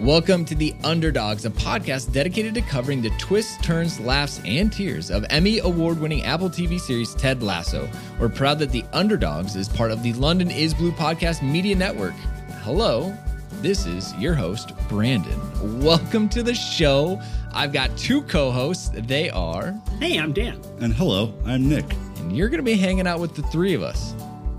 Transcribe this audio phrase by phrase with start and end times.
[0.00, 5.10] Welcome to The Underdogs, a podcast dedicated to covering the twists, turns, laughs, and tears
[5.10, 7.88] of Emmy award winning Apple TV series Ted Lasso.
[8.20, 12.12] We're proud that The Underdogs is part of the London is Blue podcast media network.
[12.62, 13.16] Hello,
[13.62, 15.80] this is your host, Brandon.
[15.80, 17.20] Welcome to the show.
[17.52, 18.90] I've got two co hosts.
[18.92, 20.60] They are, Hey, I'm Dan.
[20.80, 21.86] And hello, I'm Nick.
[22.18, 24.12] and you're going to be hanging out with the three of us.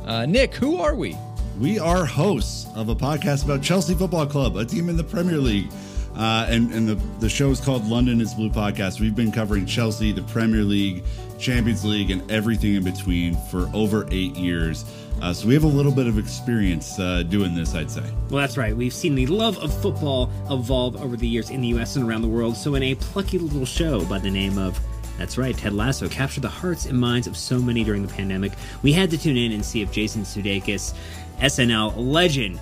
[0.05, 1.15] Uh, Nick, who are we?
[1.59, 5.37] We are hosts of a podcast about Chelsea Football Club, a team in the Premier
[5.37, 5.71] League.
[6.13, 8.99] Uh, and and the, the show is called London is Blue Podcast.
[8.99, 11.03] We've been covering Chelsea, the Premier League,
[11.39, 14.83] Champions League, and everything in between for over eight years.
[15.21, 18.03] Uh, so we have a little bit of experience uh, doing this, I'd say.
[18.29, 18.75] Well, that's right.
[18.75, 22.21] We've seen the love of football evolve over the years in the US and around
[22.21, 22.57] the world.
[22.57, 24.77] So, in a plucky little show by the name of
[25.17, 28.51] that's right, Ted Lasso captured the hearts and minds of so many during the pandemic.
[28.83, 30.93] We had to tune in and see if Jason Sudeikis,
[31.39, 32.59] SNL legend,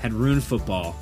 [0.00, 0.96] had ruined football,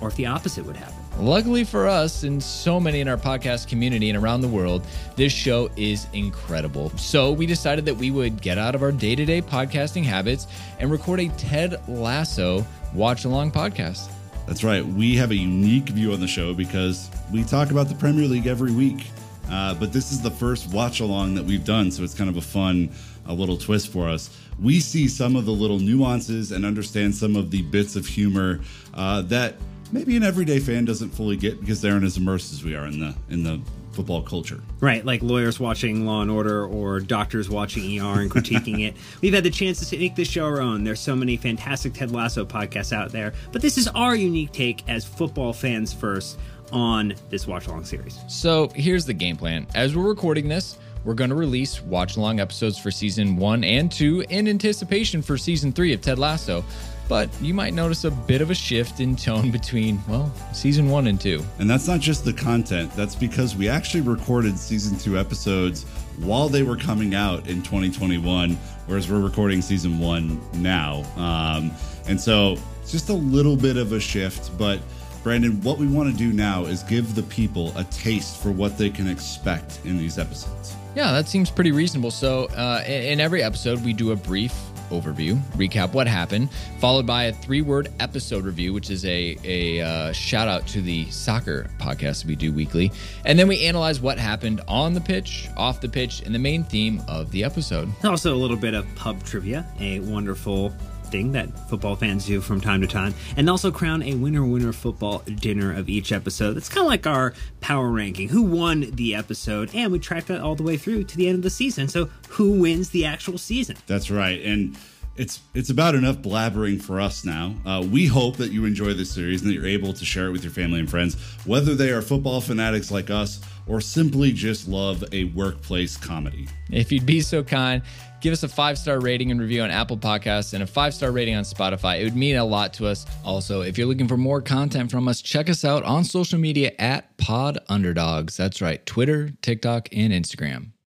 [0.00, 0.94] or if the opposite would happen.
[1.18, 5.32] Luckily for us and so many in our podcast community and around the world, this
[5.32, 6.90] show is incredible.
[6.96, 10.46] So we decided that we would get out of our day to day podcasting habits
[10.78, 14.10] and record a Ted Lasso watch along podcast.
[14.46, 14.84] That's right.
[14.84, 18.46] We have a unique view on the show because we talk about the Premier League
[18.46, 19.06] every week.
[19.52, 22.38] Uh, but this is the first watch along that we've done, so it's kind of
[22.38, 22.90] a fun,
[23.26, 24.30] a little twist for us.
[24.58, 28.60] We see some of the little nuances and understand some of the bits of humor
[28.94, 29.56] uh, that
[29.92, 32.86] maybe an everyday fan doesn't fully get because they aren't as immersed as we are
[32.86, 33.60] in the in the
[33.92, 34.58] football culture.
[34.80, 38.96] Right, like lawyers watching Law and Order or doctors watching ER and critiquing it.
[39.20, 40.82] We've had the chance to make this show our own.
[40.82, 44.88] There's so many fantastic Ted Lasso podcasts out there, but this is our unique take
[44.88, 46.38] as football fans first
[46.72, 48.18] on this watch along series.
[48.28, 49.66] So here's the game plan.
[49.74, 53.90] As we're recording this, we're going to release watch along episodes for season one and
[53.90, 56.64] two in anticipation for season three of Ted Lasso.
[57.08, 61.08] But you might notice a bit of a shift in tone between, well, season one
[61.08, 61.44] and two.
[61.58, 65.84] And that's not just the content, that's because we actually recorded season two episodes
[66.20, 68.54] while they were coming out in 2021,
[68.86, 71.02] whereas we're recording season one now.
[71.16, 71.72] Um,
[72.06, 74.56] and so it's just a little bit of a shift.
[74.56, 74.78] But
[75.22, 78.76] Brandon, what we want to do now is give the people a taste for what
[78.76, 80.74] they can expect in these episodes.
[80.96, 82.10] Yeah, that seems pretty reasonable.
[82.10, 84.52] So, uh, in, in every episode, we do a brief
[84.90, 90.12] overview, recap what happened, followed by a three-word episode review, which is a a uh,
[90.12, 92.92] shout out to the soccer podcast we do weekly,
[93.24, 96.62] and then we analyze what happened on the pitch, off the pitch, and the main
[96.64, 97.88] theme of the episode.
[98.04, 100.74] Also, a little bit of pub trivia, a wonderful
[101.12, 104.72] thing that football fans do from time to time, and also crown a winner winner
[104.72, 106.56] football dinner of each episode.
[106.56, 110.40] It's kind of like our power ranking who won the episode, and we track that
[110.40, 111.86] all the way through to the end of the season.
[111.86, 113.76] So, who wins the actual season?
[113.86, 114.42] That's right.
[114.42, 114.76] And
[115.16, 117.54] it's it's about enough blabbering for us now.
[117.66, 120.32] Uh, we hope that you enjoy this series and that you're able to share it
[120.32, 124.68] with your family and friends, whether they are football fanatics like us or simply just
[124.68, 126.48] love a workplace comedy.
[126.70, 127.82] If you'd be so kind,
[128.20, 131.12] give us a five star rating and review on Apple Podcasts and a five star
[131.12, 132.00] rating on Spotify.
[132.00, 133.06] It would mean a lot to us.
[133.24, 136.72] Also, if you're looking for more content from us, check us out on social media
[136.78, 138.36] at Pod Underdogs.
[138.36, 140.72] That's right, Twitter, TikTok, and Instagram.